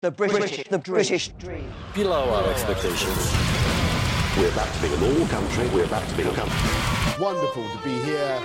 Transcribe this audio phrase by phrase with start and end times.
[0.00, 1.68] The British, the British dream.
[1.92, 3.32] Below our expectations.
[4.36, 5.66] We're back to being a normal country.
[5.74, 6.70] We're back to being a country.
[7.20, 8.40] Wonderful to be here.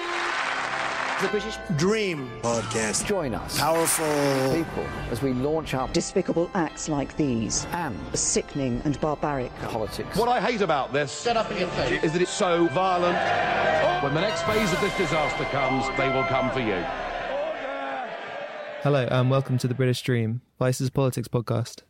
[1.21, 2.27] The British Dream.
[2.41, 3.05] Podcast.
[3.05, 4.55] Join us, Powerful.
[4.55, 9.53] people, as we launch our Despicable acts like these and sickening and barbaric.
[9.61, 10.17] politics.
[10.17, 11.33] What I hate about this is
[12.13, 13.15] that it's so violent.
[14.03, 16.83] When the next phase of this disaster comes, they will come for you.
[18.81, 21.81] Hello and welcome to the British Dream, Vice's politics podcast.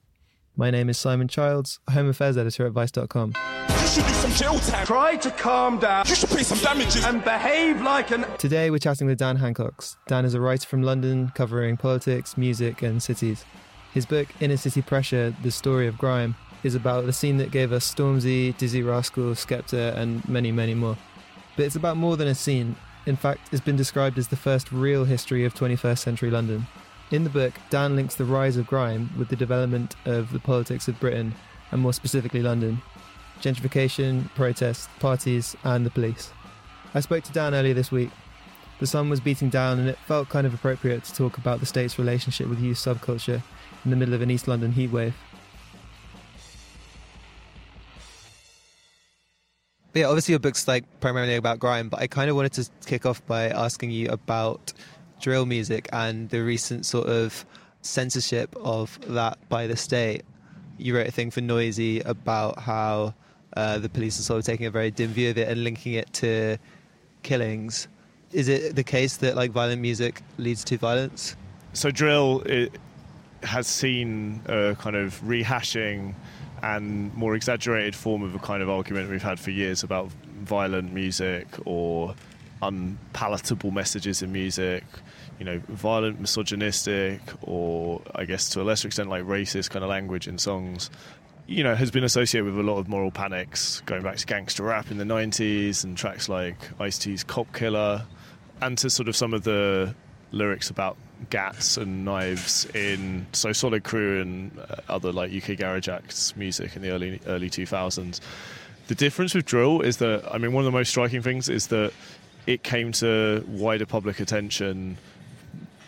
[0.58, 3.34] My name is Simon Childs, Home Affairs Editor at Vice.com.
[3.70, 4.88] You should do some jail time.
[4.88, 7.06] Try to calm down You should pay some damages.
[7.06, 8.26] and behave like an.
[8.40, 9.98] Today we're chatting with Dan Hancox.
[10.08, 13.46] Dan is a writer from London covering politics, music, and cities.
[13.94, 17.72] His book, Inner City Pressure The Story of Grime, is about the scene that gave
[17.72, 20.98] us Stormzy, Dizzee Rascal, Skepta, and many, many more.
[21.56, 22.76] But it's about more than a scene.
[23.06, 26.66] In fact, it's been described as the first real history of 21st century London.
[27.14, 30.88] In the book, Dan links the rise of grime with the development of the politics
[30.88, 31.36] of Britain,
[31.70, 32.82] and more specifically London
[33.40, 36.32] gentrification, protests, parties, and the police.
[36.96, 38.10] I spoke to Dan earlier this week.
[38.80, 41.68] The sun was beating down, and it felt kind of appropriate to talk about the
[41.68, 43.44] state's relationship with youth subculture
[43.86, 45.14] in the middle of an East London heatwave.
[49.94, 53.06] Yeah, obviously your book's like primarily about grime, but I kind of wanted to kick
[53.06, 54.74] off by asking you about
[55.24, 57.46] drill music and the recent sort of
[57.82, 60.24] censorship of that by the state.
[60.78, 63.14] You wrote a thing for Noisy about how
[63.56, 65.94] uh, the police are sort of taking a very dim view of it and linking
[65.94, 66.58] it to
[67.22, 67.88] killings.
[68.34, 71.36] Is it the case that like violent music leads to violence?
[71.74, 72.44] so drill
[73.42, 76.14] has seen a kind of rehashing
[76.62, 80.10] and more exaggerated form of a kind of argument we've had for years about
[80.42, 82.16] violent music or
[82.68, 84.84] unpalatable messages in music
[85.40, 89.90] you know violent misogynistic or i guess to a lesser extent like racist kind of
[89.90, 90.90] language in songs
[91.48, 94.64] you know has been associated with a lot of moral panics going back to gangster
[94.64, 98.06] rap in the 90s and tracks like ice-t's cop killer
[98.62, 99.94] and to sort of some of the
[100.32, 100.98] lyrics about
[101.30, 106.76] gats and knives in So Solid Crew and uh, other like UK garage acts music
[106.76, 108.20] in the early early 2000s.
[108.88, 111.68] The difference with drill is that I mean one of the most striking things is
[111.68, 111.94] that
[112.48, 114.98] it came to wider public attention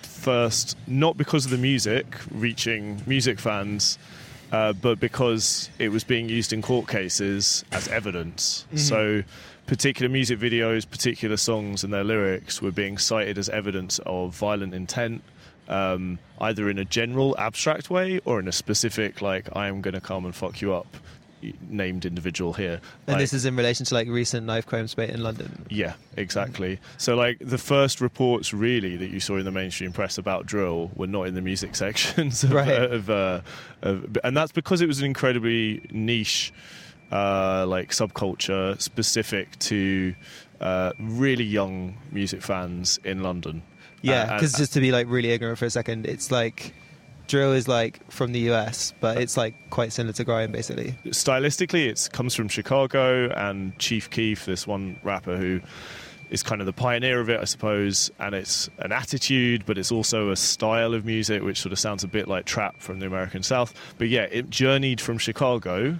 [0.01, 3.97] first not because of the music reaching music fans
[4.51, 8.65] uh, but because it was being used in court cases as evidence.
[8.75, 9.23] So,
[9.65, 14.73] particular music videos, particular songs, and their lyrics were being cited as evidence of violent
[14.73, 15.23] intent,
[15.67, 19.95] um, either in a general, abstract way or in a specific, like, I am going
[19.95, 20.87] to come and fuck you up,
[21.69, 22.79] named individual here.
[23.07, 25.65] And Like- this is in relation to like recent knife crime spate in London.
[25.69, 26.79] yeah, exactly.
[26.97, 30.91] So, like, the first reports really that you saw in the mainstream press about drill
[30.95, 32.69] were not in the music sections of, Right.
[32.81, 33.41] of, uh,
[33.81, 36.53] of and that's because it was an incredibly niche,
[37.11, 40.15] uh, like, subculture specific to
[40.61, 43.61] uh, really young music fans in London.
[44.01, 46.73] Yeah, Uh, because and- just to be like really ignorant for a second, it's like
[47.27, 50.95] drill is like from the US, but it's like quite similar to grime basically.
[51.07, 55.59] stylistically it comes from chicago and chief keef this one rapper who
[56.29, 59.91] is kind of the pioneer of it i suppose and it's an attitude but it's
[59.91, 63.05] also a style of music which sort of sounds a bit like trap from the
[63.05, 65.97] american south but yeah it journeyed from chicago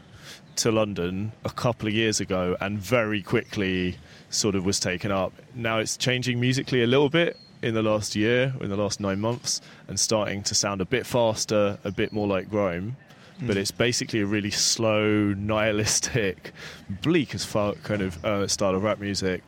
[0.56, 3.98] to london a couple of years ago and very quickly
[4.30, 8.16] sort of was taken up now it's changing musically a little bit in the last
[8.16, 12.12] year in the last nine months and starting to sound a bit faster a bit
[12.14, 12.96] more like grime
[13.42, 16.54] but it's basically a really slow, nihilistic,
[17.02, 19.44] bleak as fuck kind of uh, style of rap music,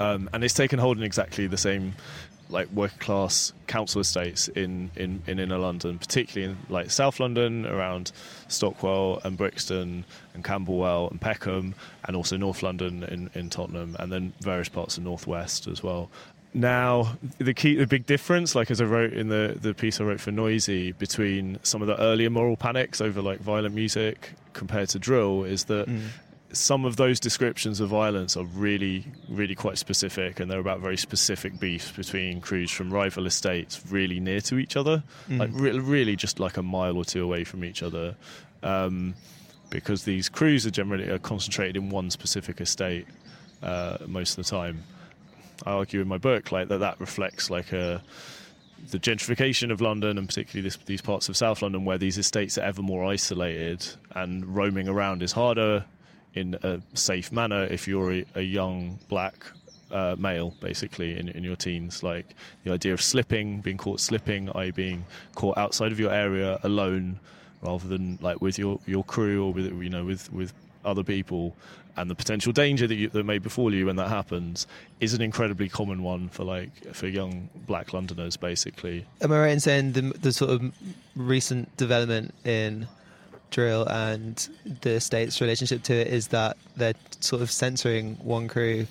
[0.00, 1.94] um, and it's taken hold in exactly the same
[2.48, 7.64] like working class council estates in, in, in inner London, particularly in like South London
[7.64, 8.12] around
[8.48, 10.04] Stockwell and Brixton
[10.34, 14.98] and Camberwell and Peckham, and also North London in, in Tottenham, and then various parts
[14.98, 16.10] of North West as well.
[16.54, 20.04] Now, the key, the big difference, like as I wrote in the, the piece I
[20.04, 24.90] wrote for Noisy, between some of the earlier moral panics over like violent music compared
[24.90, 25.88] to drill, is that
[26.52, 30.98] some of those descriptions of violence are really, really quite specific, and they're about very
[30.98, 36.16] specific beefs between crews from rival estates, really near to each other, like re- really
[36.16, 38.14] just like a mile or two away from each other,
[38.62, 39.14] um,
[39.70, 43.06] because these crews are generally are concentrated in one specific estate
[43.62, 44.84] uh, most of the time.
[45.66, 48.02] I argue in my book like that that reflects like a
[48.90, 52.58] the gentrification of London and particularly this, these parts of South London where these estates
[52.58, 53.86] are ever more isolated
[54.16, 55.84] and roaming around is harder
[56.34, 59.44] in a safe manner if you're a, a young black
[59.92, 64.50] uh, male basically in, in your teens like the idea of slipping being caught slipping
[64.56, 64.70] i.e.
[64.70, 65.04] being
[65.34, 67.20] caught outside of your area alone
[67.60, 70.52] rather than like with your your crew or with you know with with
[70.84, 71.56] other people
[71.96, 74.66] and the potential danger that you, that may befall you when that happens
[75.00, 79.04] is an incredibly common one for like for young black Londoners basically.
[79.20, 80.72] Am I right in saying the, the sort of
[81.16, 82.88] recent development in
[83.50, 84.48] drill and
[84.80, 88.86] the state's relationship to it is that they're sort of censoring one crew?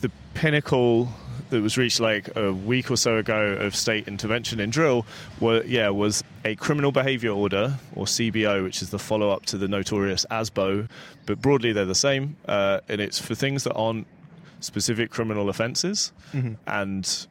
[0.00, 1.08] The pinnacle
[1.50, 5.04] that was reached like a week or so ago of state intervention in drill
[5.40, 9.58] were yeah was a criminal behaviour order or CBO, which is the follow up to
[9.58, 10.88] the notorious ASBO,
[11.26, 14.06] but broadly they're the same, uh, and it's for things that aren't
[14.60, 16.54] specific criminal offences, Mm-hmm.
[16.66, 17.26] and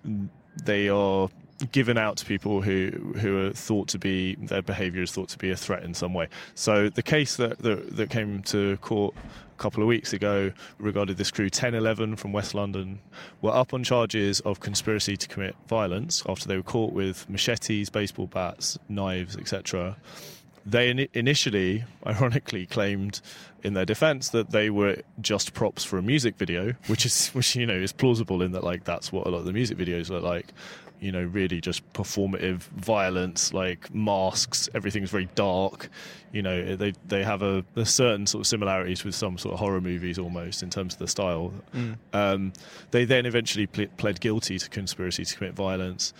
[0.66, 1.30] they are
[1.72, 5.38] given out to people who who are thought to be their behaviour is thought to
[5.38, 6.28] be a threat in some way.
[6.56, 11.18] So the case that that, that came to court a couple of weeks ago regarded
[11.18, 13.00] this crew 1011 from West London
[13.42, 17.90] were up on charges of conspiracy to commit violence after they were caught with machetes,
[17.90, 19.98] baseball bats, knives, etc.
[20.66, 23.22] They ini initially, ironically, claimed
[23.64, 27.56] in their defence that they were just props for a music video, which is, which
[27.56, 30.10] you know, is plausible in that like that's what a lot of the music videos
[30.10, 30.54] look like.
[31.00, 34.69] You know, really just performative violence, like masks.
[34.74, 35.90] Everything's very dark.
[36.31, 39.60] You know, they they have a, a certain sort of similarities with some sort of
[39.60, 41.54] horror movies almost in terms of the style.
[42.13, 42.54] Um,
[42.92, 46.13] they then eventually ple- pled guilty to conspiracy to commit violence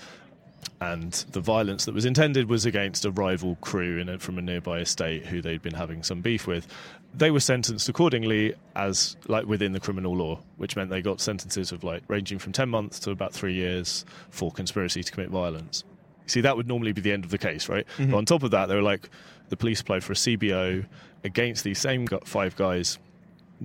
[0.82, 4.42] and the violence that was intended was against a rival crew in a, from a
[4.42, 6.68] nearby estate who they'd been having some beef with.
[7.14, 11.72] They were sentenced accordingly as like within the criminal law, which meant they got sentences
[11.72, 15.84] of like ranging from 10 months to about 3 years for conspiracy to commit violence.
[16.28, 17.86] See, that would normally be the end of the case, right?
[17.98, 18.12] Mm-hmm.
[18.12, 19.10] But on top of that, they were like
[19.50, 20.86] the police applied for a CBO
[21.24, 23.00] against these same five guys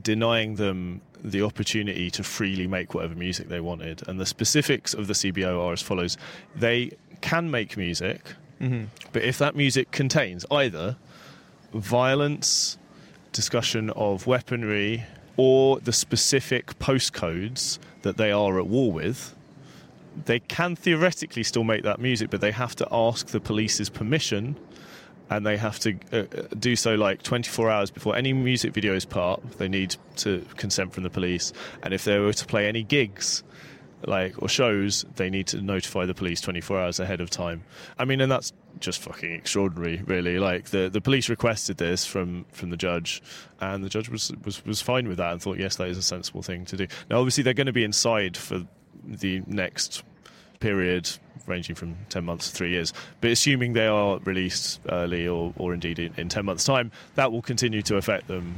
[0.01, 4.07] denying them the opportunity to freely make whatever music they wanted.
[4.07, 6.17] And the specifics of the CBO are as follows
[6.55, 6.93] they
[7.23, 8.85] can make music, mm-hmm.
[9.13, 10.97] but if that music contains either
[11.73, 12.79] violence,
[13.33, 15.05] discussion of weaponry,
[15.37, 19.35] or the specific postcodes that they are at war with,
[20.27, 24.57] they can theoretically still make that music, but they have to ask the police's permission
[25.31, 28.95] and they have to uh, uh, do so like 24 hours before any music video
[28.95, 29.43] is part.
[29.59, 33.43] They need to consent from the police, and if they were to play any gigs,
[34.07, 37.65] like or shows, they need to notify the police 24 hours ahead of time.
[37.99, 40.39] I mean, and that's just fucking extraordinary, really.
[40.39, 43.23] Like the the police requested this from from the judge,
[43.61, 46.03] and the judge was was was fine with that and thought, yes, that is a
[46.03, 46.87] sensible thing to do.
[47.11, 48.67] Now, obviously, they're going to be inside for
[49.05, 50.03] the next
[50.61, 51.11] period
[51.47, 52.93] ranging from 10 months to three years.
[53.21, 57.33] But assuming they are released early or, or indeed in, in 10 months' time, that
[57.33, 58.55] will continue to affect them.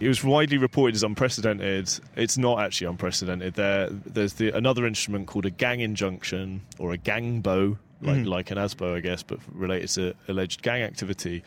[0.00, 1.88] It was widely reported as unprecedented.
[2.16, 3.54] It's not actually unprecedented.
[3.54, 8.50] There, there's the, another instrument called a gang injunction or a gang bow, like, like
[8.50, 11.42] an ASBO, I guess, but related to alleged gang activity,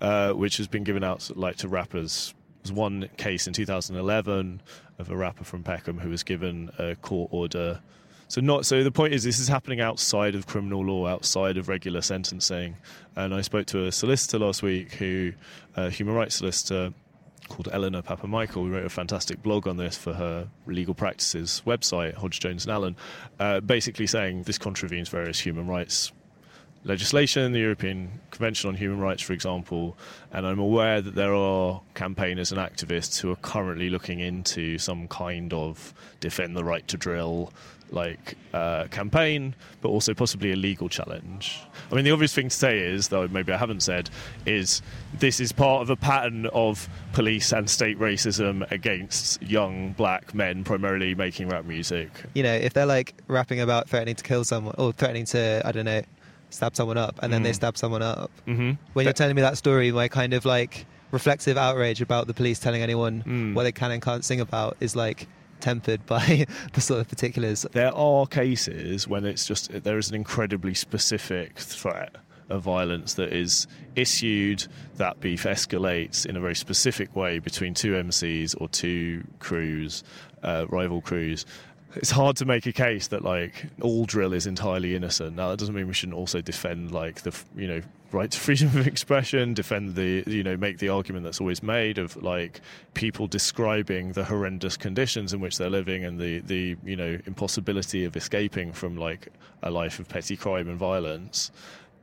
[0.00, 2.34] uh, which has been given out like to rappers.
[2.62, 4.60] There's one case in 2011
[4.98, 7.80] of a rapper from Peckham who was given a court order
[8.32, 11.68] so not so the point is this is happening outside of criminal law, outside of
[11.68, 12.78] regular sentencing.
[13.14, 15.34] And I spoke to a solicitor last week who
[15.76, 16.94] a human rights solicitor
[17.50, 22.14] called Eleanor Papamichael, who wrote a fantastic blog on this for her legal practices website,
[22.14, 22.96] Hodge Jones and Allen,
[23.38, 26.10] uh, basically saying this contravenes various human rights
[26.84, 29.96] legislation, the European Convention on Human Rights, for example,
[30.32, 35.06] and I'm aware that there are campaigners and activists who are currently looking into some
[35.08, 37.52] kind of defend the right to drill
[37.92, 41.60] like uh, campaign, but also possibly a legal challenge.
[41.90, 44.10] I mean, the obvious thing to say is, though maybe I haven't said,
[44.46, 44.82] is
[45.18, 50.64] this is part of a pattern of police and state racism against young black men,
[50.64, 52.10] primarily making rap music.
[52.34, 55.72] You know, if they're like rapping about threatening to kill someone or threatening to, I
[55.72, 56.02] don't know,
[56.50, 58.30] stab someone up, and then they stab someone up.
[58.46, 58.72] Mm-hmm.
[58.92, 62.58] When you're telling me that story, my kind of like reflexive outrage about the police
[62.58, 63.54] telling anyone Mm.
[63.54, 65.28] what they can and can't sing about is like
[65.62, 67.66] tempered by the sort of particulars.
[67.72, 72.16] There are cases when it's just there is an incredibly specific threat
[72.50, 73.66] of violence that is
[73.96, 74.66] issued.
[74.96, 80.04] That beef escalates in a very specific way between two MCs or two crews,
[80.42, 81.46] uh, rival crews.
[81.94, 85.36] It's hard to make a case that like all drill is entirely innocent.
[85.36, 88.68] Now that doesn't mean we shouldn't also defend like the you know right to freedom
[88.68, 92.60] of expression, defend the you know make the argument that's always made of like
[92.94, 98.04] people describing the horrendous conditions in which they're living and the the you know impossibility
[98.04, 99.28] of escaping from like
[99.62, 101.50] a life of petty crime and violence.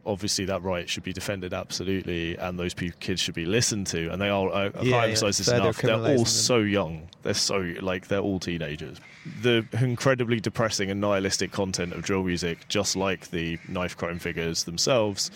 [0.06, 4.10] obviously that right should be defended absolutely, and those pe- kids should be listened to.
[4.12, 4.50] And they are.
[4.50, 5.04] Uh, I, I Yeah, can't yeah.
[5.04, 5.78] emphasize this enough.
[5.82, 6.18] They're criminalising them.
[6.20, 7.10] all so young.
[7.22, 8.98] They're so like they're all teenagers.
[9.44, 14.64] The incredibly depressing and nihilistic content of drill music, just like the knife crime figures
[14.64, 15.30] themselves,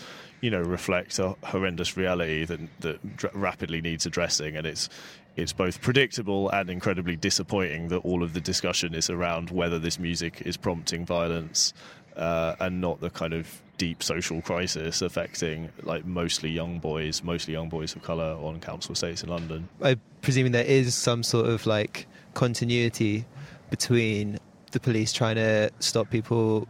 [0.44, 4.88] you know, reflect a horrendous reality that that dr- rapidly needs addressing, and it's.
[5.36, 9.98] It's both predictable and incredibly disappointing that all of the discussion is around whether this
[9.98, 11.74] music is prompting violence
[12.16, 17.52] uh, and not the kind of deep social crisis affecting like mostly young boys, mostly
[17.52, 19.68] young boys of colour on council estates in London.
[19.82, 23.24] I'm presuming there is some sort of like continuity
[23.70, 24.38] between
[24.70, 26.68] the police trying to stop people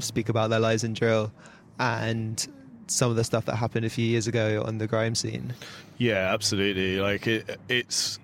[0.00, 1.32] speak about their lives in drill
[1.78, 2.46] and
[2.86, 5.54] some of the stuff that happened a few years ago on the grime scene.
[5.98, 7.00] Yeah, absolutely.
[7.00, 8.18] Like it, it's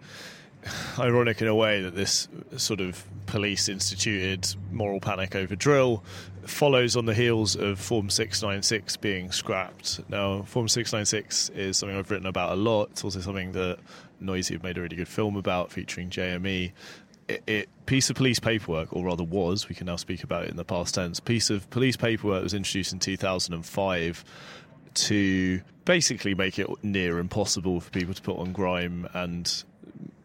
[0.99, 6.03] ironic in a way that this sort of police instituted moral panic over drill
[6.47, 10.01] follows on the heels of Form 696 being scrapped.
[10.09, 12.91] Now, Form 696 is something I've written about a lot.
[12.93, 13.79] It's also something that
[14.21, 16.73] Noisy have made a really good film about featuring JME.
[17.29, 20.57] It, piece of police paperwork, or rather was, we can now speak about it in
[20.57, 21.21] the past tense.
[21.21, 24.25] Piece of police paperwork was introduced in 2005
[24.95, 29.65] to basically make it near impossible for people to put on grime and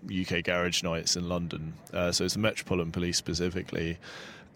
[0.09, 1.73] UK garage nights in London.
[1.93, 3.97] Uh, so it's the Metropolitan Police specifically.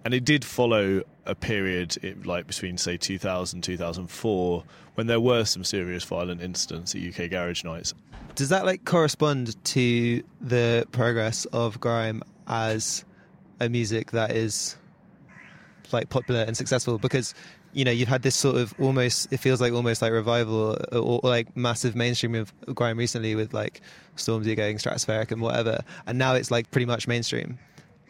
[0.06, 4.64] And it did follow a period it, like between, say, 2000 2004
[4.96, 7.94] when there were some serious violent incidents at UK garage nights.
[8.36, 13.04] Does that like correspond to the progress of grime as
[13.60, 14.76] a music that is
[15.92, 16.98] like popular and successful?
[16.98, 17.34] Because
[17.74, 20.98] you know you've had this sort of almost it feels like almost like revival or,
[20.98, 23.82] or like massive mainstream of grime recently with like
[24.16, 27.60] Stormzy going stratospheric and whatever, and now it's like pretty much mainstream.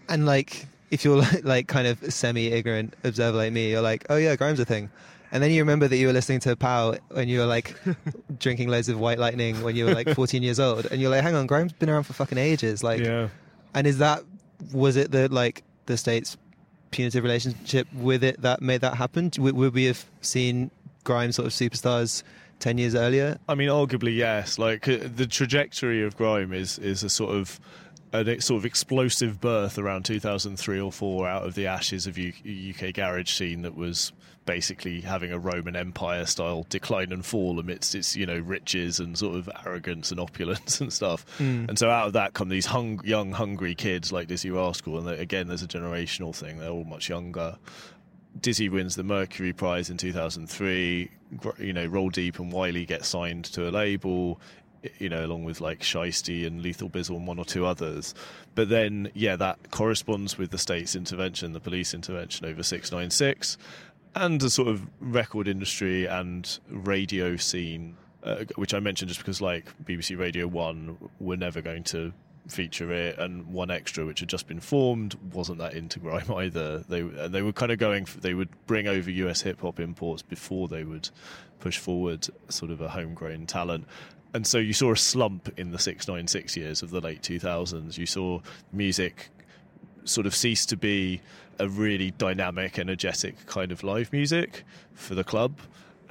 [0.09, 4.15] And like if you're like, like kind of semi-ignorant observer like me, you're like, oh
[4.17, 4.89] yeah, grime's a thing.
[5.31, 7.75] And then you remember that you were listening to Pow when you were like
[8.39, 11.21] drinking loads of White Lightning when you were like 14 years old, and you're like,
[11.21, 12.83] hang on, Grime's been around for fucking ages.
[12.83, 13.27] Like, Yeah.
[13.77, 14.23] And is that
[14.73, 16.35] was it the like the state's
[16.89, 19.29] punitive relationship with it that made that happen?
[19.37, 20.71] Would, would we have seen
[21.03, 22.23] Grime sort of superstars
[22.59, 23.37] 10 years earlier?
[23.47, 24.57] I mean, arguably yes.
[24.57, 27.59] Like uh, the trajectory of grime is is a sort of
[28.13, 32.33] a sort of explosive birth around 2003 or four out of the ashes of U-
[32.73, 34.11] UK garage scene that was
[34.45, 39.17] basically having a Roman Empire style decline and fall amidst its you know riches and
[39.17, 41.25] sort of arrogance and opulence and stuff.
[41.37, 41.65] Hmm.
[41.67, 45.09] And so out of that come these hung- young hungry kids like Dizzee Rascal, and
[45.19, 46.59] again there's a generational thing.
[46.59, 47.57] They're all much younger.
[48.39, 51.09] Dizzee wins the Mercury Prize in 2003.
[51.37, 54.39] Gr- You know, Roll Deep and Wiley get signed to a label,
[54.99, 58.13] you know, along with like Shystie and Lethal Bizzle and one or two others.
[58.55, 63.57] But then, yeah, that corresponds with the state's intervention, the police intervention over 696,
[64.15, 69.41] and a sort of record industry and radio scene, uh, which I mentioned just because
[69.41, 72.13] like BBC Radio 1 were never going to
[72.47, 76.79] feature it, and 1Xtra, which had just been formed, wasn't that into grime either.
[76.79, 78.05] They they were kind of going.
[78.05, 81.09] For, they would bring over US hip hop imports before they would
[81.59, 83.85] push forward sort of a homegrown talent.
[84.37, 87.23] And so you saw a slump in the six nine six years of the late
[87.23, 87.97] two thousands.
[87.97, 88.39] You saw
[88.71, 89.31] music
[90.03, 91.21] sort of cease to be
[91.57, 94.63] a really dynamic, energetic kind of live music
[94.93, 95.57] for the club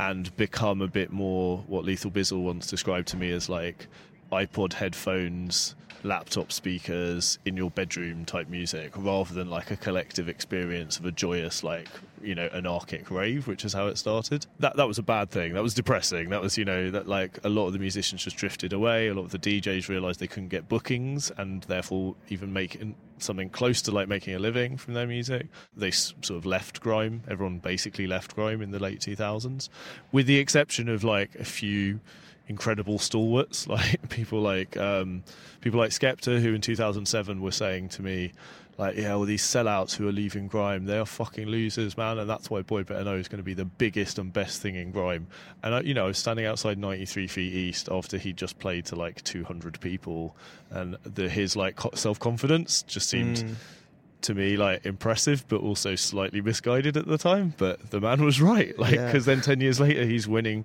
[0.00, 3.86] and become a bit more what Lethal Bizzle once described to me as like
[4.32, 10.98] iPod headphones, laptop speakers in your bedroom type music rather than like a collective experience
[10.98, 11.88] of a joyous like
[12.22, 14.46] you know anarchic rave which is how it started.
[14.58, 15.54] That that was a bad thing.
[15.54, 16.30] That was depressing.
[16.30, 19.08] That was you know that like a lot of the musicians just drifted away.
[19.08, 22.80] A lot of the DJs realized they couldn't get bookings and therefore even make
[23.18, 25.48] something close to like making a living from their music.
[25.76, 27.22] They sort of left grime.
[27.28, 29.68] Everyone basically left grime in the late 2000s
[30.12, 32.00] with the exception of like a few
[32.48, 33.66] incredible stalwarts.
[33.76, 35.24] Like people like um,
[35.60, 38.32] people like Skepta who in 2007 were saying to me
[38.78, 42.18] like yeah all these sellouts who are leaving grime they are fucking losers man.
[42.18, 44.74] And that's why Boy Better Know is going to be the biggest and best thing
[44.76, 45.26] in grime.
[45.62, 48.84] And I, you know I was standing outside 93 feet east after he just played
[48.86, 50.36] to like 200 people.
[50.70, 53.56] And the his like self-confidence just seemed
[54.22, 57.54] to me like impressive but also slightly misguided at the time.
[57.56, 59.06] But the man was right like Yeah.
[59.06, 60.64] because then 10 years later he's winning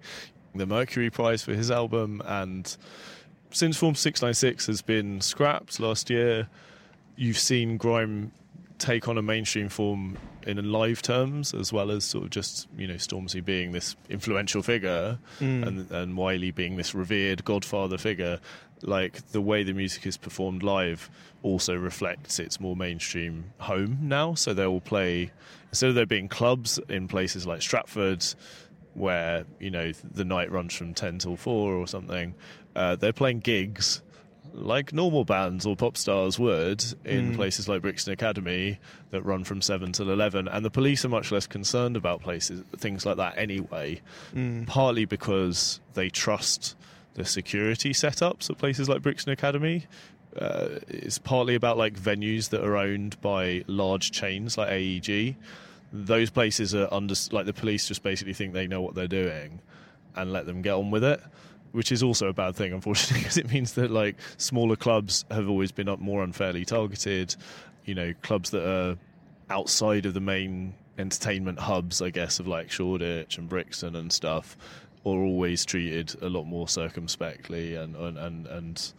[0.55, 2.77] the mercury prize for his album and
[3.51, 6.47] since form 696 has been scrapped last year
[7.15, 8.31] you've seen grime
[8.81, 10.17] take on a mainstream form
[10.47, 14.63] in live terms as well as sort of just you know stormzy being this influential
[14.63, 15.65] figure mm.
[15.65, 18.39] and, and wiley being this revered godfather figure.
[18.81, 21.11] Like the way the music is performed live
[21.43, 24.33] also reflects its more mainstream home now.
[24.33, 25.31] So they will play
[25.69, 28.25] instead of there being clubs in places like stratford
[28.93, 32.35] where you know the night runs from ten till four or something.
[32.75, 34.01] Uh, they're playing gigs
[34.53, 38.79] like normal bands or pop stars would in places like Brixton Academy
[39.11, 42.61] that run from 7 till 11 and the police are much less concerned about places
[42.75, 44.01] things like that anyway
[44.65, 46.75] partly because they trust
[47.13, 49.85] the security setups at places like Brixton Academy.
[50.35, 55.35] Uh, it's partly about like venues that are owned by large chains like AEG
[55.91, 59.59] those places are under like the police just basically think they know what they're doing
[60.15, 61.21] and let them get on with it
[61.71, 65.49] which is also a bad thing unfortunately because it means that like smaller clubs have
[65.49, 67.35] always been more unfairly targeted.
[67.85, 68.97] You know clubs that are
[69.49, 74.55] outside of the main entertainment hubs i guess of like shoreditch and brixton and stuff
[75.03, 78.93] are always treated a lot more circumspectly and and and, and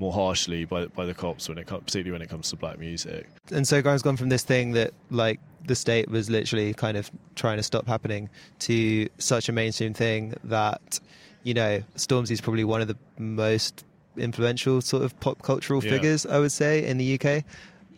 [0.00, 2.78] more harshly by by the cops when it comes particularly when it comes to black
[2.78, 3.28] music.
[3.52, 7.10] And so Grime's gone from this thing that like the state was literally kind of
[7.36, 8.28] trying to stop happening
[8.60, 10.98] to such a mainstream thing that
[11.42, 13.84] you know Stormzy's probably one of the most
[14.16, 15.90] influential sort of pop cultural Yeah.
[15.92, 17.44] figures I would say in the UK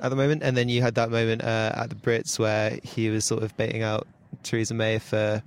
[0.01, 0.43] at the moment.
[0.43, 3.57] And then you had that moment uh, at the Brits where he was sort of
[3.57, 4.07] baiting out
[4.43, 5.43] Theresa May for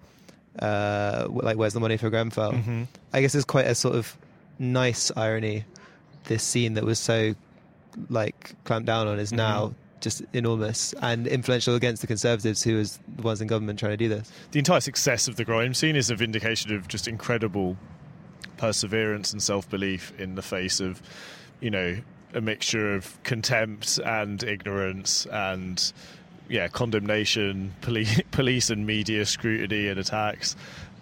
[0.59, 2.53] uh, like where's the money for Grenfell.
[2.53, 2.83] Mm-hmm.
[3.13, 4.15] I guess it's quite a sort of
[4.57, 5.65] nice irony.
[6.25, 7.35] This scene that was so
[8.09, 9.75] like clamped down on is Mm-hmm.
[10.05, 13.97] Just enormous and influential against the Conservatives, who was the ones in government trying to
[13.97, 14.31] do this.
[14.51, 17.75] the entire success of the grime scene is a vindication of just incredible
[18.57, 21.01] perseverance and self-belief in the face of
[21.59, 21.97] you know
[22.35, 25.91] a mixture of contempt and ignorance and
[26.49, 30.55] yeah condemnation police, police and media scrutiny and attacks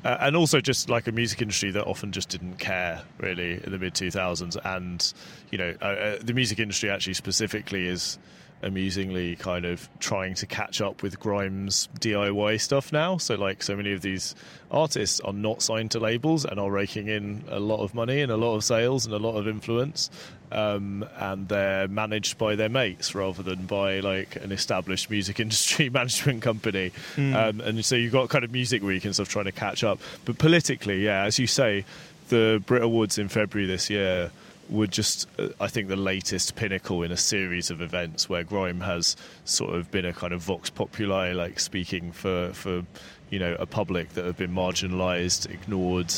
[0.06, 3.72] uh, and also just like a music industry that often just didn't care really in
[3.72, 5.14] the mid 2000s and
[5.52, 8.18] you know uh, uh, the music industry actually specifically is
[8.64, 13.18] amusingly kind of trying to catch up with Grimes DIY stuff now.
[13.18, 14.36] So like so many of these
[14.72, 18.32] artists are not signed to labels and are raking in a lot of money and
[18.32, 20.10] a lot of sales and a lot of influence.
[20.52, 25.90] Um, and they're managed by their mates rather than by like an established music industry
[25.90, 26.92] management company.
[27.36, 30.00] Um, and so you've got kind of music week and stuff trying to catch up.
[30.26, 31.86] But politically, yeah, as you say,
[32.30, 34.32] the Brit Awards in February this year
[34.70, 38.82] were just, uh, I think, the latest pinnacle in a series of events where grime
[38.82, 42.84] has sort of been a kind of vox populi, like speaking for for
[43.30, 46.14] you know a public that have been marginalised, ignored.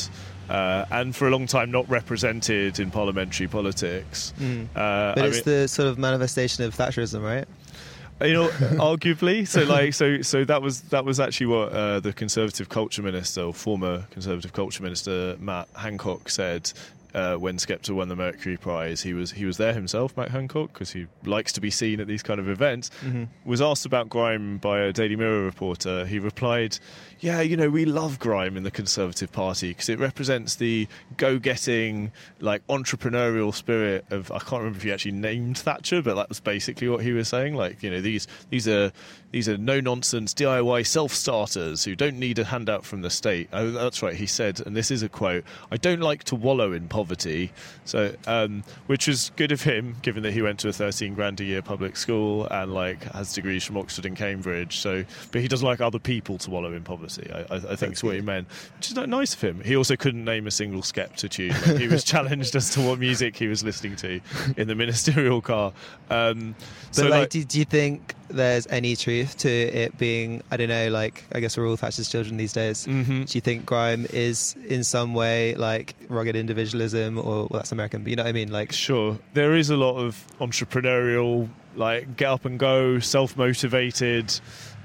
[0.48, 4.32] Uh, and for a long time, not represented in parliamentary politics.
[4.38, 4.68] Uh, Mm.
[4.74, 7.46] But I it's mean- the sort of manifestation of Thatcherism, right?
[8.22, 8.48] you know
[8.80, 13.02] arguably so like so so that was that was actually what uh, the conservative culture
[13.02, 16.72] minister or former conservative culture minister matt hancock said
[17.14, 20.72] uh, when Skepta won the Mercury Prize, he was he was there himself, Matt Hancock,
[20.72, 22.90] because he likes to be seen at these kind of events.
[23.44, 26.06] Was asked about grime by a Daily Mirror reporter.
[26.06, 26.78] He replied,
[27.20, 32.12] "Yeah, you know, we love grime in the Conservative Party because it represents the go-getting,
[32.40, 34.30] like entrepreneurial spirit of.
[34.30, 37.28] I can't remember if he actually named Thatcher, but that was basically what he was
[37.28, 37.54] saying.
[37.54, 38.92] Like, you know, these these are
[39.36, 43.50] these are no-nonsense DIY self-starters who don't need a handout from the state.
[43.52, 44.14] Oh, that's right.
[44.14, 47.52] He said, and this is a quote: "I don't like to wallow in poverty."
[47.84, 51.38] So, um, which was good of him, given that he went to a 13 grand
[51.42, 54.78] a year public school and like has degrees from Oxford and Cambridge.
[54.78, 57.30] So, but he doesn't like other people to wallow in poverty.
[57.30, 59.60] I, I, I think is what he meant, which is nice of him.
[59.60, 61.50] He also couldn't name a single Skepta tune.
[61.50, 64.18] Like, he was challenged as to what music he was listening to
[64.56, 65.74] in the ministerial car.
[66.08, 66.54] Um,
[66.86, 70.42] But so, like, like, do, do you think there's any truth to it being?
[70.50, 70.88] I don't know.
[70.88, 72.86] Like, I guess we're all Thatcher's children these days.
[72.86, 73.24] Mm-hmm.
[73.24, 78.02] Do you think grime is in some way like rugged individualism, or well, that's American,
[78.02, 78.52] but you know what I mean?
[78.52, 84.40] Like, Sure, there is a lot of entrepreneurial, like get up and go, self-motivated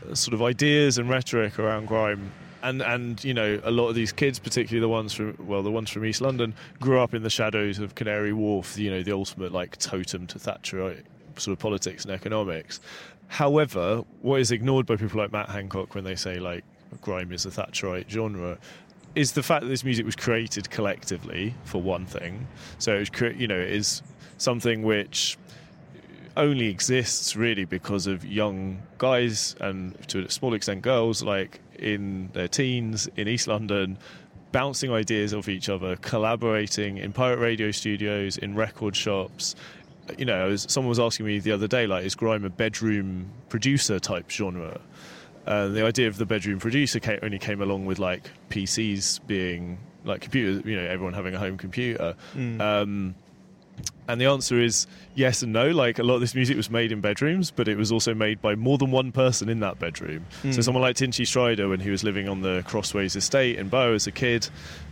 [0.10, 2.32] uh, sort of ideas and rhetoric around grime.
[2.64, 5.72] And and you know a lot of these kids, particularly the ones from well the
[5.72, 8.78] ones from East London, grew up in the shadows of Canary Wharf.
[8.78, 11.04] You know the ultimate like totem to Thatcherite
[11.38, 12.80] sort of politics and economics.
[13.32, 16.66] However, what is ignored by people like Matt Hancock when they say like
[17.00, 18.58] grime is a Thatcherite genre
[19.16, 22.46] is the fact that this music was created collectively for one thing.
[22.78, 24.02] So it was, cre- you know, it is
[24.38, 25.38] something which
[26.36, 32.30] only exists really because of young guys and to a small extent girls, like in
[32.34, 33.98] their teens in East London,
[34.52, 39.56] bouncing ideas off each other, collaborating in pirate radio studios, in record shops.
[40.18, 44.00] You know, someone was asking me the other day, like, is grime a bedroom producer
[44.00, 44.80] type genre?
[45.46, 49.80] Uh, the idea of the bedroom producer came, only came along with like PCs being
[50.06, 52.16] like computers, you know, everyone having a home computer.
[52.36, 53.16] Um,
[54.08, 55.70] And the answer is yes and no.
[55.70, 58.42] Like a lot of this music was made in bedrooms, but it was also made
[58.42, 60.26] by more than one person in that bedroom.
[60.44, 60.54] Mm.
[60.54, 63.94] So someone like Tinchy Stryder, when he was living on the Crossways estate in Bow
[63.94, 64.50] as a kid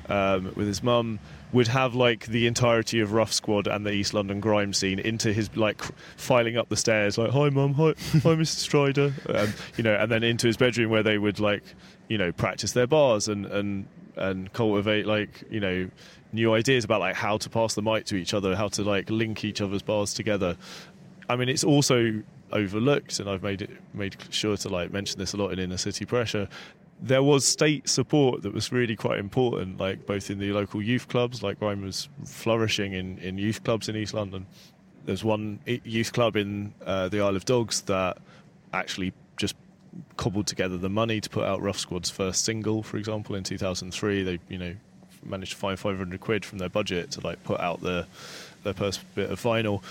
[0.07, 1.19] um, with his mum,
[1.51, 5.33] would have like the entirety of Ruff Sqwad and the East London grime scene into
[5.33, 5.81] his like
[6.17, 8.45] filing up the stairs, like "Hi, mum, hi, hi, Mr.
[8.45, 11.63] Strider," um, you know, and then into his bedroom where they would like,
[12.07, 15.89] you know, practice their bars and and and cultivate like you know
[16.33, 19.09] new ideas about like how to pass the mic to each other, how to like
[19.09, 20.55] link each other's bars together.
[21.27, 25.33] I mean, it's also overlooked, and I've made it made sure to like mention this
[25.33, 26.47] a lot in Inner City Pressure.
[27.01, 31.07] There was state support that was really quite important, like both in the local youth
[31.07, 34.45] clubs, like grime was flourishing in, in youth clubs in East London.
[35.05, 38.17] There's one youth club in uh, the Isle of Dogs that
[38.73, 39.55] actually just
[40.17, 44.23] cobbled together the money to put out Ruff Sqwad's first single, for example, in 2003.
[44.23, 44.75] They, you know,
[45.23, 48.05] managed to find 500 quid from their budget to like put out the
[48.63, 49.81] their first bit of vinyl.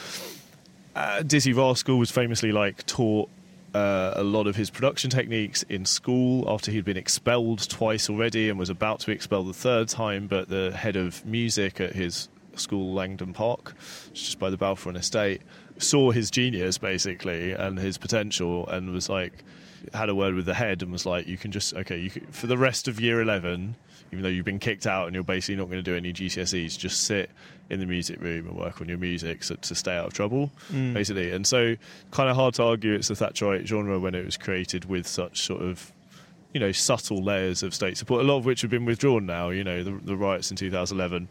[0.94, 3.30] Uh, Dizzee Rascal was famously like taught
[3.78, 8.48] uh, a lot of his production techniques in school after he'd been expelled twice already
[8.48, 10.26] and was about to be expelled the third time.
[10.26, 13.74] But the head of music at his school, Langdon Park,
[14.12, 15.42] just by the Balfour Estate,
[15.78, 19.44] saw his genius basically and his potential and was like,
[19.94, 22.26] had a word with the head and was like, you can just, okay, you can,
[22.26, 23.76] for the rest of year 11,
[24.10, 26.76] even though you've been kicked out and you're basically not going to do any GCSEs,
[26.78, 27.30] just sit
[27.70, 30.50] in the music room and work on your music so, to stay out of trouble,
[30.72, 30.94] Mm.
[30.94, 31.30] basically.
[31.30, 31.76] And so,
[32.10, 35.42] kind of hard to argue it's a Thatcherite genre when it was created with such
[35.42, 35.92] sort of,
[36.54, 39.50] you know, subtle layers of state support, a lot of which have been withdrawn now.
[39.50, 41.28] You know, the, the riots in 2011,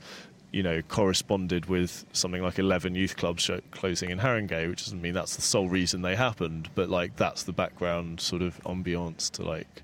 [0.51, 5.01] you know, corresponded with something like 11 youth clubs sh- closing in Haringey, which doesn't
[5.01, 9.29] mean that's the sole reason they happened, but like that's the background sort of ambiance
[9.31, 9.83] to like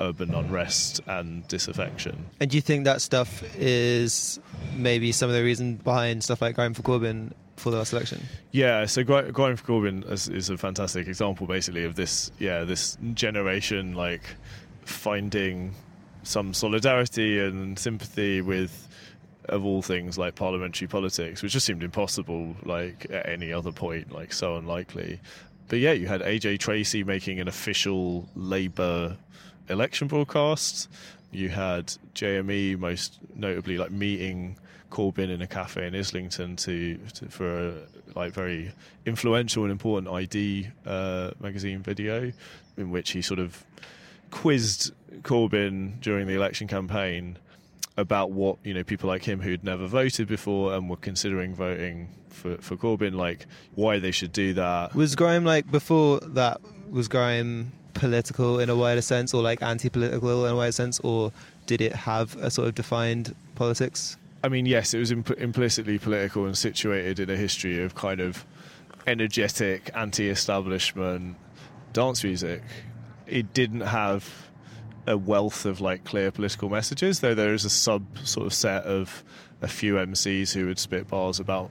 [0.00, 2.26] urban unrest and disaffection.
[2.40, 4.38] And do you think that stuff is
[4.74, 8.24] maybe some of the reason behind stuff like Grime for Corbyn for the last election?
[8.52, 12.30] Yeah, so Grime for Corbyn is, is a fantastic example, basically, of this.
[12.38, 14.22] Yeah, this generation like
[14.84, 15.74] finding
[16.22, 18.88] some solidarity and sympathy with,
[19.48, 24.12] of all things, like parliamentary politics, which just seemed impossible, like at any other point,
[24.12, 25.20] like so unlikely.
[25.68, 29.16] But yeah, you had AJ Tracey making an official Labour
[29.68, 30.88] election broadcast.
[31.30, 34.56] You had JME, most notably, like meeting
[34.90, 37.74] Corbyn in a cafe in Islington to, to for a
[38.14, 38.72] like very
[39.04, 42.32] influential and important ID uh, magazine video,
[42.76, 43.64] in which he sort of
[44.30, 47.38] quizzed Corbyn during the election campaign
[47.98, 52.08] about what you know people like him who'd never voted before and were considering voting
[52.30, 54.94] for for Corbyn, like why they should do that.
[54.94, 56.60] Was Grime like before that?
[56.88, 61.32] Was Grime political in a wider sense, or like anti-political in a wider sense, or
[61.66, 64.16] did it have a sort of defined politics?
[64.44, 68.20] I mean, yes, it was imp- implicitly political and situated in a history of kind
[68.20, 68.46] of
[69.08, 71.36] energetic anti-establishment
[71.92, 72.62] dance music.
[73.26, 74.47] It didn't have
[75.08, 78.84] a wealth of like clear political messages, though there is a sub sort of set
[78.84, 79.24] of
[79.62, 81.70] a few MCs who would spit bars about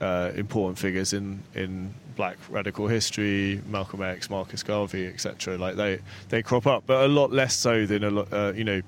[0.00, 5.58] uh, important figures in in Black radical history, Malcolm X, Marcus Garvey, etc.
[5.58, 8.32] Like they they crop up, but a lot less so than a lot.
[8.32, 8.80] Uh, you know,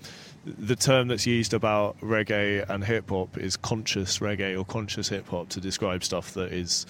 [0.45, 5.29] the term that's used about reggae and hip hop is conscious reggae or conscious hip
[5.29, 6.87] hop to describe stuff that is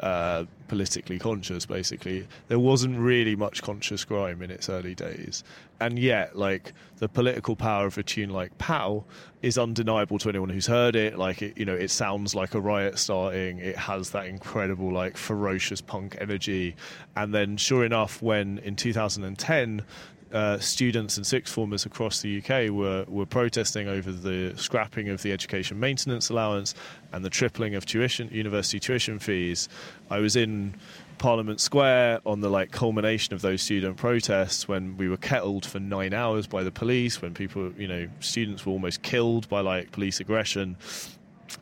[0.00, 1.66] uh, politically conscious.
[1.66, 5.44] Basically, there wasn't really much conscious grime in its early days,
[5.80, 9.04] and yet, like the political power of a tune like "Pow"
[9.42, 11.18] is undeniable to anyone who's heard it.
[11.18, 13.58] Like, it, you know, it sounds like a riot starting.
[13.58, 16.76] It has that incredible, like, ferocious punk energy,
[17.16, 19.82] and then, sure enough, when in 2010
[20.34, 25.22] uh, students and sixth formers across the UK were, were protesting over the scrapping of
[25.22, 26.74] the education maintenance allowance
[27.12, 29.68] and the tripling of tuition university tuition fees.
[30.10, 30.74] I was in
[31.18, 35.78] Parliament Square on the like culmination of those student protests when we were kettled for
[35.78, 39.92] nine hours by the police, when people, you know, students were almost killed by like
[39.92, 40.76] police aggression,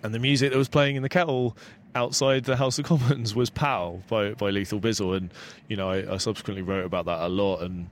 [0.02, 1.56] and the music that was playing in the kettle
[1.94, 5.30] outside the House of Commons was "Pow" by by Lethal Bizzle, and
[5.68, 7.90] you know I, I subsequently wrote about that a lot and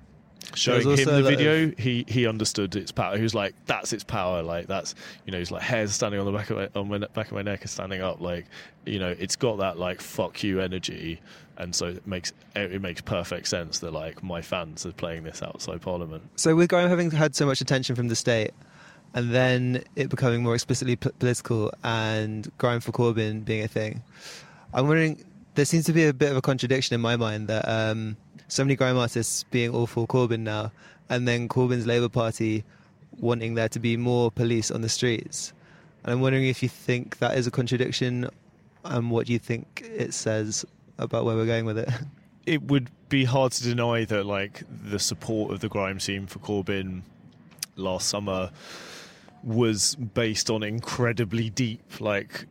[0.54, 3.16] showing him the video, of- he he understood its power.
[3.16, 4.94] He was like, "That's its power." Like that's
[5.26, 7.26] you know, he's like hairs standing on the back of my, on my ne- back
[7.26, 8.20] of my neck is standing up.
[8.20, 8.46] Like
[8.86, 11.20] you know, it's got that like fuck you energy,
[11.58, 15.42] and so it makes it makes perfect sense that like my fans are playing this
[15.42, 16.22] outside Parliament.
[16.36, 18.52] So with Grime having had so much attention from the state,
[19.14, 24.02] and then it becoming more explicitly p- political, and Grime for Corbyn being a thing,
[24.74, 25.24] I'm wondering.
[25.56, 28.16] There seems to be a bit of a contradiction in my mind that um,
[28.50, 30.72] so many grime artists being all for Corbyn now,
[31.08, 32.64] and then Corbyn's Labour Party
[33.18, 35.52] wanting there to be more police on the streets.
[36.02, 38.28] And I'm wondering if you think that is a contradiction,
[38.84, 40.64] and what you think it says
[40.98, 41.88] about where we're going with it?
[42.46, 46.38] It would be hard to deny that, like, the support of the grime scene for
[46.38, 47.02] Corbyn
[47.76, 48.50] last summer
[49.44, 52.46] was based on incredibly deep, like,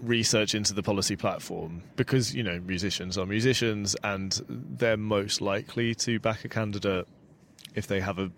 [0.00, 5.94] research into the policy platform because you know musicians are musicians and they're most likely
[5.94, 7.06] to back a candidate
[7.74, 8.30] if they have a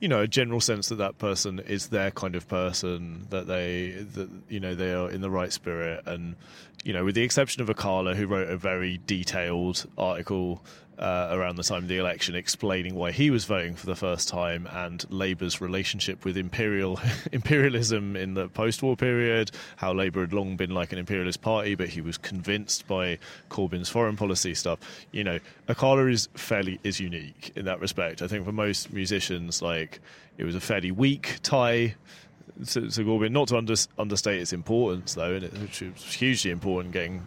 [0.00, 3.90] you know a general sense that that person is their kind of person that they
[4.14, 6.02] that you know they are in the right spirit.
[6.06, 6.36] And
[6.84, 10.64] you know with the exception of Akala who wrote a very detailed article
[11.02, 14.28] uh, around the time of the election explaining why he was voting for the first
[14.28, 17.00] time and Labour's relationship with imperial
[17.32, 21.88] imperialism in the post-war period how Labour had long been like an imperialist party but
[21.88, 23.18] he was convinced by
[23.50, 24.78] Corbyn's foreign policy stuff
[25.10, 29.60] you know Akala is fairly is unique in that respect I think for most musicians
[29.60, 29.98] like
[30.38, 31.96] it was a fairly weak tie
[32.66, 33.32] to, to Corbyn.
[33.32, 37.26] Not to under, understate its importance, though, and it, was hugely important getting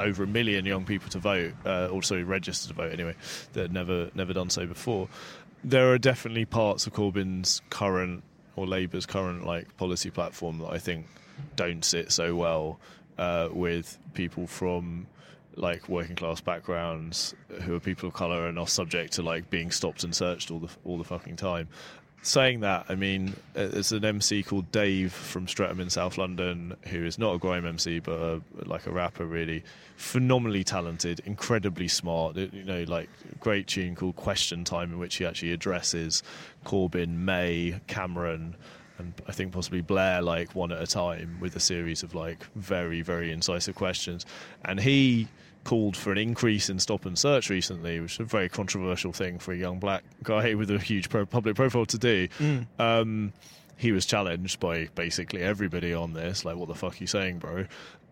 [0.00, 3.14] over a million young people to vote, uh, also register to vote anyway,
[3.52, 5.08] that had never never done so before.
[5.64, 8.22] There are definitely parts of Corbyn's current
[8.56, 11.06] or Labour's current like policy platform that I think
[11.56, 12.78] don't sit so well
[13.18, 15.06] uh, with people from
[15.56, 19.70] like working class backgrounds who are people of color and are subject to like being
[19.70, 21.68] stopped and searched all the all the fucking time
[22.22, 26.76] saying that, I mean, uh, there's an MC called Dave from Streatham in South London
[26.88, 29.62] who is not a grime MC, but a, like a rapper, really
[29.96, 32.36] phenomenally talented, incredibly smart.
[32.36, 33.08] You know, like
[33.40, 36.22] great tune called Question Time, in which he actually addresses
[36.64, 38.56] Corbyn, May, Cameron.
[38.98, 42.44] And I think possibly Blair, like one at a time, with a series of like
[42.54, 44.26] very, very incisive questions.
[44.64, 45.28] And he
[45.66, 49.40] called for an increase in stop and search recently, which is a very controversial thing
[49.40, 52.28] for a young black guy with a huge pro- public profile to do.
[52.38, 52.66] Mm.
[52.78, 53.32] Um,
[53.76, 56.44] he was challenged by basically everybody on this.
[56.44, 57.66] Like, what the fuck are you saying, bro?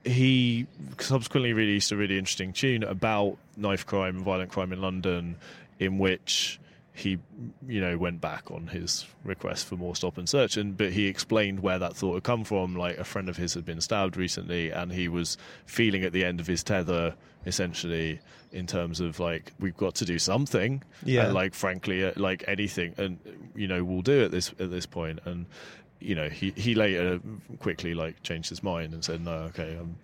[0.05, 0.67] He
[0.99, 5.37] subsequently released a really interesting tune about knife crime and violent crime in London,
[5.79, 6.59] in which
[6.97, 7.19] he
[7.67, 11.07] you know went back on his request for more stop and search and but he
[11.09, 12.77] explained where that thought had come from.
[12.77, 16.25] Like a friend of his had been stabbed recently and he was feeling at the
[16.25, 17.15] end of his tether
[17.47, 18.21] essentially
[18.53, 20.85] in terms of like we've got to do something.
[21.03, 21.25] Yeah.
[21.25, 23.19] And, like frankly uh, like anything and
[23.57, 25.19] you know we'll do at this at this point.
[25.25, 25.47] And
[25.99, 27.19] you know he he later
[27.59, 29.97] quickly like changed his mind and said no okay um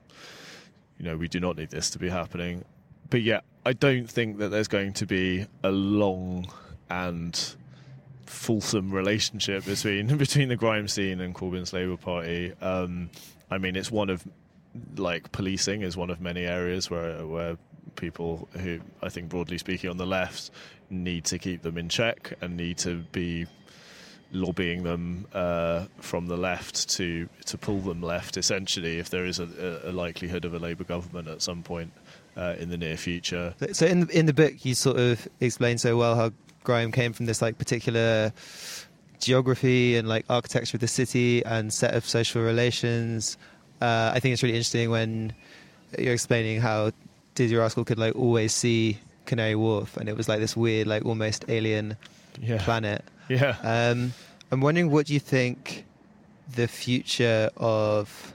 [0.99, 2.65] you know we do not need this to be happening.
[3.11, 6.51] But yeah I don't think that there's going to be a long
[6.91, 7.55] and
[8.27, 12.53] fulsome relationship between between the grime scene and Corbyn's Labour Party.
[12.61, 13.11] Um,
[13.51, 14.27] I mean, it's one of
[14.97, 17.57] like policing is one of many areas where where
[17.97, 20.51] people who I think broadly speaking on the left
[20.91, 23.47] need to keep them in check and need to be
[24.33, 29.41] lobbying them uh, from the left to to pull them left essentially if there is
[29.41, 31.93] a, a likelihood of a Labour government at some point
[32.37, 33.55] uh, in the near future.
[33.73, 36.31] So in in the book you sort of explain so well how
[36.65, 38.33] grime came from this like particular
[39.21, 43.37] geography and like architecture of the city and set of social relations.
[43.81, 45.33] Uh, I think it's really interesting when
[45.99, 46.93] you're explaining how
[47.35, 51.05] Dizzee Rascal could like always see Canary Wharf, and it was like this weird, like
[51.05, 51.97] almost alien
[52.41, 52.63] yeah.
[52.63, 53.05] planet.
[53.29, 53.57] Yeah.
[53.63, 54.13] Um,
[54.51, 55.85] I'm wondering what you think
[56.55, 58.35] the future of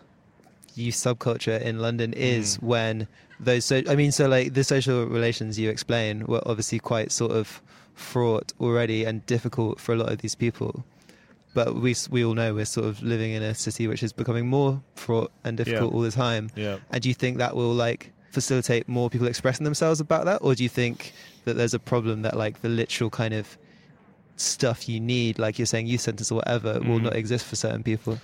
[0.76, 2.64] youth subculture in London is mm.
[2.64, 3.08] when
[3.40, 3.66] those.
[3.66, 7.62] So I mean, so like the social relations you explain were obviously quite sort of
[7.95, 10.86] fraught already and difficult for a lot of these people.
[11.53, 14.47] But we we all know we're sort of living in a city which is becoming
[14.47, 15.95] more fraught and difficult yeah.
[15.95, 16.51] all the time.
[16.55, 16.77] Yeah.
[16.91, 20.53] And do you think that will like facilitate more people expressing themselves about that, or
[20.53, 21.13] do you think
[21.45, 23.58] that there's a problem that like the literal kind of
[24.36, 26.89] stuff you need, like you're saying, youth centers or whatever, mm.
[26.89, 28.19] will not exist for certain people?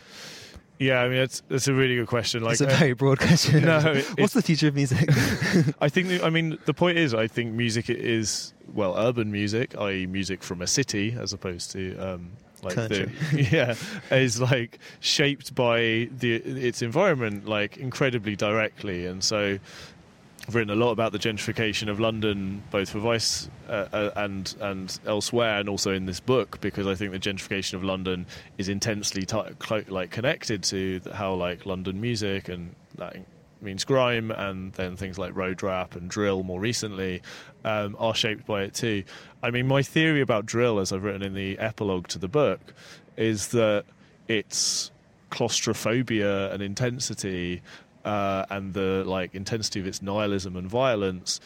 [0.82, 2.44] Yeah, I mean it's it's a really good question.
[2.44, 3.64] Like it's a very broad question.
[3.72, 5.08] No, what's the future of music?
[5.80, 6.08] I think.
[6.08, 10.42] The, I mean, the point is, I think music is well, urban music, i.e., music
[10.42, 12.32] from a city, as opposed to um,
[12.64, 13.12] like Country.
[13.32, 13.76] the yeah,
[14.10, 19.60] is like shaped by the its environment like incredibly directly, and so
[20.48, 24.54] I've written a lot about the gentrification of London, both for Vice uh, uh, and
[24.60, 28.26] and elsewhere, and also in this book, because I think the gentrification of London
[28.58, 29.38] is intensely t-
[29.88, 33.18] like connected to how like London music and that
[33.62, 37.22] means grime, and then things like road rap and drill more recently
[37.64, 39.04] um, are shaped by it too.
[39.44, 42.74] I mean, my theory about drill, as I've written in the epilogue to the book,
[43.16, 43.86] is that
[44.28, 44.92] it's
[45.30, 47.62] claustrophobia and intensity
[48.06, 51.40] uh, and the like intensity of its nihilism and violence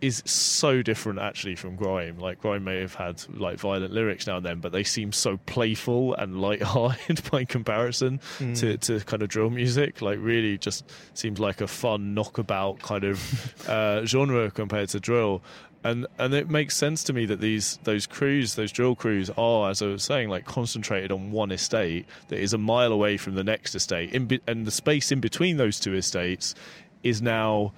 [0.00, 2.18] is so different actually from grime.
[2.18, 5.36] Like grime may have had like violent lyrics now and then, but they seem so
[5.44, 8.58] playful and light-hearted by comparison Mm.
[8.60, 10.00] to, to kind of drill music.
[10.00, 13.18] Like really, just seems like a fun knockabout kind of
[13.68, 15.42] uh, genre compared to drill.
[15.82, 19.70] And and it makes sense to me that these those crews, those drill crews, are,
[19.70, 23.34] as I was saying, like concentrated on one estate that is a mile away from
[23.34, 26.54] the next estate, in and the space in between those two estates
[27.02, 27.72] is now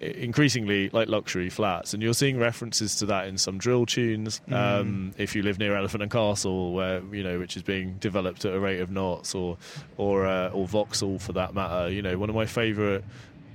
[0.00, 1.92] increasingly like luxury flats.
[1.94, 5.76] And you're seeing references to that in some drill tunes um, if you live near
[5.76, 9.34] elephant and castle where you know which is being developed at a rate of knots
[9.34, 9.56] or
[9.96, 11.90] or uh, or vauxhall for that matter.
[11.90, 13.04] You know one of my favorite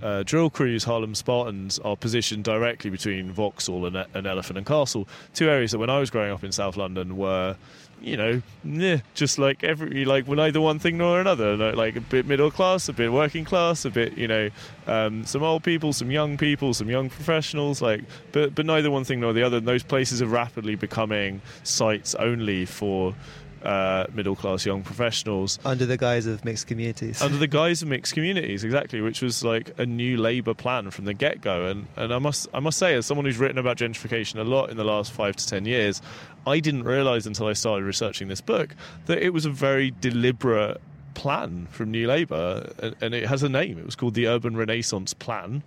[0.03, 5.07] uh, drill crews, Harlem Spartans, are positioned directly between Vauxhall and, and Elephant and Castle,
[5.33, 7.55] two areas that when I was growing up in South London were,
[8.01, 11.55] you know, yeah, just like every like were neither one thing nor another.
[11.55, 14.49] Like, like a bit middle class, a bit working class, a bit you know,
[14.87, 17.81] um, some old people, some young people, some young professionals.
[17.81, 19.57] Like, but but neither one thing nor the other.
[19.57, 23.15] And those places are rapidly becoming sites only for.
[23.63, 25.57] Uh, middle class young professionals.
[25.63, 27.21] Under the guise of mixed communities.
[27.21, 31.05] under the guise of mixed communities exactly which was like a New Labour plan from
[31.05, 31.67] the get-go.
[31.67, 34.69] And and I must I must say as someone who's written about gentrification a lot
[34.69, 36.01] in the last 5 to 10 years
[36.45, 40.81] I didn't realize until I started researching this book that it was a very deliberate
[41.13, 43.77] plan from New Labour and, and it has a name.
[43.77, 45.63] It was called the urban renaissance plan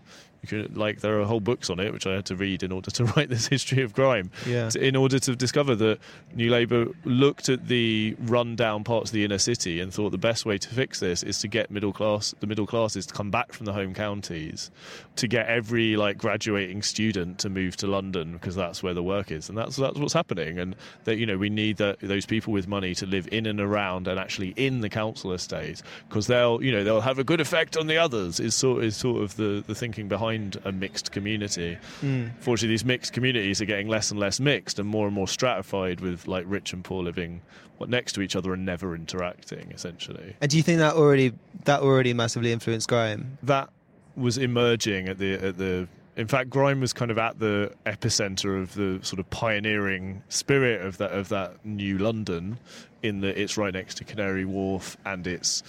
[0.74, 3.04] like there are whole books on it which I had to read in order to
[3.16, 4.68] write this history of grime Yeah.
[4.70, 5.98] to- in order to discover that
[6.35, 10.44] New Labour looked at the rundown parts of the inner city and thought the best
[10.46, 13.52] way to fix this is to get middle class the middle classes to come back
[13.52, 14.70] from the home counties
[15.16, 19.30] to get every like graduating student to move to London because that's where the work
[19.30, 22.52] is and that's that's what's happening and that you know we need that those people
[22.52, 26.62] with money to live in and around and actually in the council estate because they'll
[26.62, 29.37] you know they'll have a good effect on the others is sort is sort of
[29.37, 31.79] the the thinking behind a mixed community.
[32.01, 32.29] Hmm.
[32.40, 36.01] Fortunately these mixed communities are getting less and less mixed and more and more stratified
[36.01, 37.40] with like rich and poor living
[37.79, 40.37] what next to each other and never interacting essentially.
[40.40, 41.33] And do you think that already
[41.64, 43.38] that already massively influenced grime?
[43.42, 43.70] that
[44.16, 48.61] was emerging at the at the in fact grime was kind of at the epicenter
[48.61, 52.59] of the sort of pioneering spirit of that of that new london
[53.03, 55.62] in that it's right next to canary wharf and it's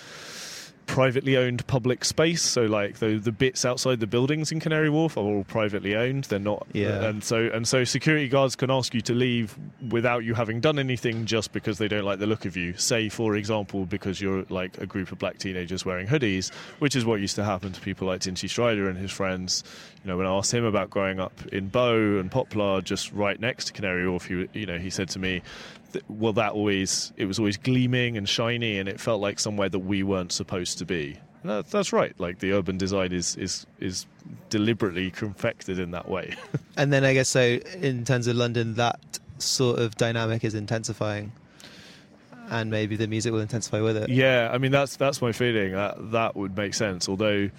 [0.88, 5.17] privately owned public space so like the the bits outside the buildings in Canary Wharf
[5.17, 7.04] are all privately owned they're not Yeah.
[7.04, 9.56] and so and so security guards can ask you to leave
[9.91, 13.10] without you having done anything just because they don't like the look of you say
[13.10, 17.19] for example because you're like a group of black teenagers wearing hoodies which is what
[17.19, 19.63] used to happen to people like Tinchy Stryder and his friends
[20.04, 23.39] you know when I asked him about growing up in Bow and Poplar just right
[23.39, 25.41] next to Canary Wharf he, you know he said to me
[25.97, 29.69] th- well that always it was always gleaming and shiny and it felt like somewhere
[29.69, 31.17] that we weren't supposed to be.
[31.43, 32.13] And that, that's right.
[32.19, 34.05] Like the urban design is is is
[34.49, 36.36] deliberately confected in that way.
[36.77, 37.41] And then I guess so
[37.81, 38.99] in terms of London, that
[39.39, 41.31] sort of dynamic is intensifying,
[42.49, 44.10] and maybe the music will intensify with it.
[44.10, 45.71] yeah i mean that's that's my feeling.
[45.73, 47.10] That that would make sense.
[47.10, 47.49] Although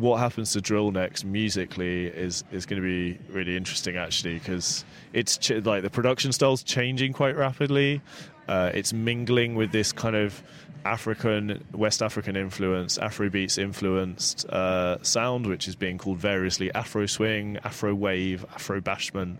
[0.00, 4.84] what happens to drill next musically is is going to be really interesting actually because
[5.12, 8.00] it's ch- like the production style's changing quite rapidly
[8.48, 10.42] uh, it's mingling with this kind of
[10.84, 17.58] African, West African influence, Afrobeats influenced uh, sound, which is being called variously Afro swing,
[17.64, 19.36] Afro wave, Afro bashment,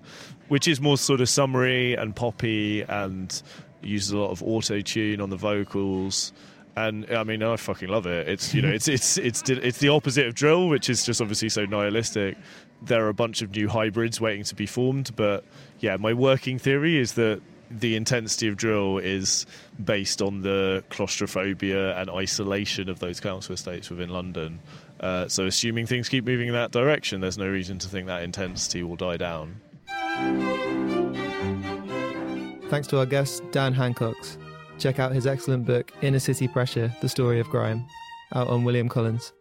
[0.49, 3.43] which is more sort of summery and poppy and
[3.83, 6.33] uses a lot of auto tune on the vocals.
[6.77, 8.29] And I mean, I fucking love it.
[8.29, 11.49] It's you know, it's it's it's it's the opposite of drill, which is just obviously
[11.49, 12.37] so nihilistic.
[12.83, 15.45] There are a bunch of new hybrids waiting to be formed, but
[15.81, 19.47] yeah, my working theory is that the intensity of drill is
[19.83, 24.59] based on the claustrophobia and isolation of those council estates within London.
[24.99, 28.23] Uh, so, assuming things keep moving in that direction, there's no reason to think that
[28.23, 29.61] intensity will die down.
[32.69, 34.37] Thanks to our guest, Dan Hancox.
[34.81, 37.87] Check out his excellent book, Inner City Pressure The Story of Grime,
[38.35, 39.35] out on William Collins.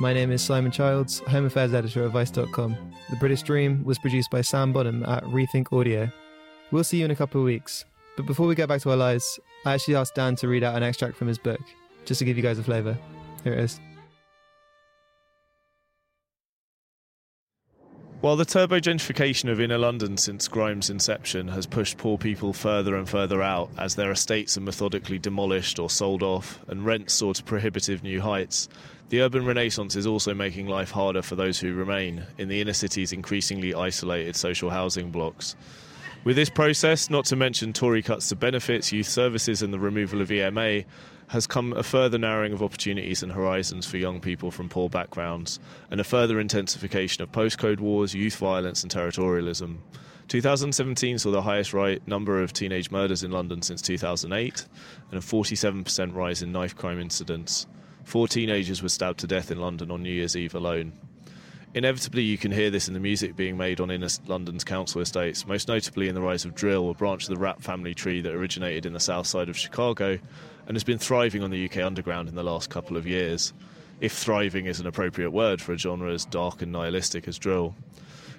[0.00, 2.76] My name is Simon Childs, Home Affairs Editor at Vice.com.
[3.08, 6.10] The British Dream was produced by Sam Bonham at Rethink Audio.
[6.72, 7.84] We'll see you in a couple of weeks.
[8.16, 10.74] But before we get back to our lives, I actually asked Dan to read out
[10.74, 11.60] an extract from his book,
[12.04, 12.98] just to give you guys a flavour.
[13.44, 13.78] Here it is.
[18.24, 22.96] While the turbo gentrification of inner London since Grime's inception has pushed poor people further
[22.96, 27.34] and further out as their estates are methodically demolished or sold off and rents soar
[27.34, 28.70] to prohibitive new heights,
[29.10, 32.72] the urban renaissance is also making life harder for those who remain in the inner
[32.72, 35.54] city's increasingly isolated social housing blocks.
[36.24, 40.22] With this process, not to mention Tory cuts to benefits, youth services, and the removal
[40.22, 40.84] of EMA,
[41.28, 45.58] has come a further narrowing of opportunities and horizons for young people from poor backgrounds,
[45.90, 49.78] and a further intensification of postcode wars, youth violence, and territorialism.
[50.28, 51.74] 2017 saw the highest
[52.06, 54.66] number of teenage murders in London since 2008,
[55.10, 57.66] and a 47% rise in knife crime incidents.
[58.04, 60.92] Four teenagers were stabbed to death in London on New Year's Eve alone.
[61.74, 65.44] Inevitably, you can hear this in the music being made on inner London's council estates,
[65.44, 68.32] most notably in the rise of drill, a branch of the rap family tree that
[68.32, 70.16] originated in the south side of Chicago
[70.68, 73.52] and has been thriving on the UK underground in the last couple of years.
[74.00, 77.74] If thriving is an appropriate word for a genre as dark and nihilistic as drill.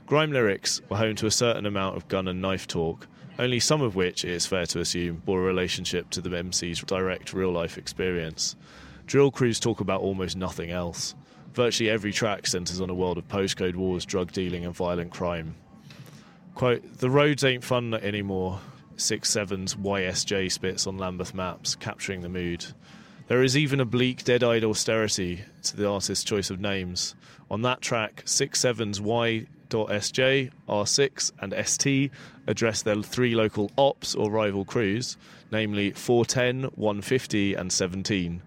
[0.06, 3.06] Grime lyrics were home to a certain amount of gun and knife talk,
[3.38, 6.80] only some of which, it is fair to assume, bore a relationship to the MC's
[6.84, 8.56] direct real life experience.
[9.08, 11.16] Drill crews talk about almost nothing else.
[11.56, 15.56] Virtually every track centres on a world of postcode wars, drug dealing, and violent crime.
[16.54, 18.60] Quote, The roads ain't fun anymore.
[18.98, 22.66] 6-7's YSJ spits on Lambeth maps, capturing the mood.
[23.28, 27.16] There is even a bleak, dead eyed austerity to the artist's choice of names.
[27.50, 32.12] On that track, 6-7's Y.SJ, R6, and ST
[32.48, 35.16] address their three local ops or rival crews,
[35.54, 38.42] namely 410, 150, and 17.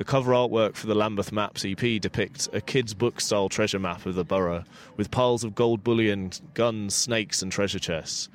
[0.00, 4.06] The cover artwork for the Lambeth Maps EP depicts a kid's book style treasure map
[4.06, 4.64] of the borough,
[4.96, 8.30] with piles of gold bullion, guns, snakes, and treasure chests.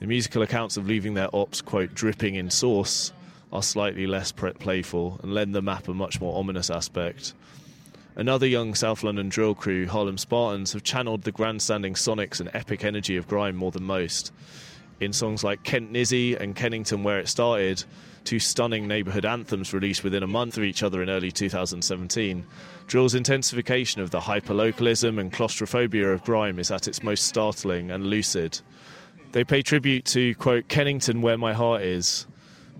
[0.00, 3.12] The musical accounts of leaving their ops, quote, dripping in sauce
[3.52, 7.34] are slightly less playful and lend the map a much more ominous aspect.
[8.14, 12.86] Another young South London drill crew, Harlem Spartans, have channeled the grandstanding sonics and epic
[12.86, 14.32] energy of grime more than most.
[15.00, 17.84] In songs like Kent Nizzy and Kennington Where It Started,
[18.26, 22.44] two stunning neighbourhood anthems released within a month of each other in early 2017,
[22.88, 28.06] Drill's intensification of the hyperlocalism and claustrophobia of grime is at its most startling and
[28.06, 28.60] lucid.
[29.30, 32.26] They pay tribute to, quote, Kennington where my heart is.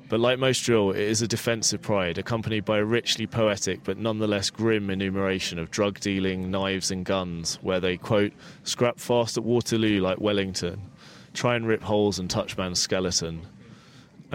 [0.08, 3.98] But like most drill, it is a defensive pride, accompanied by a richly poetic but
[3.98, 8.32] nonetheless grim enumeration of drug dealing, knives, and guns, where they, quote,
[8.64, 10.90] scrap fast at Waterloo like Wellington,
[11.34, 13.46] try and rip holes and touch man's skeleton,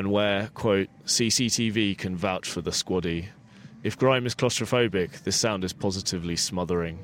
[0.01, 3.27] and where, quote, CCTV can vouch for the squaddy.
[3.83, 6.97] If grime is claustrophobic, this sound is positively smothering.